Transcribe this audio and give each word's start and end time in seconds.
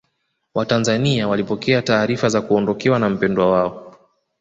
watanzania 0.55 1.27
walipokea 1.27 1.81
taarifa 1.81 2.29
za 2.29 2.41
kuondokewa 2.41 2.99
na 2.99 3.09
mpendwa 3.09 3.51
wao 3.51 3.95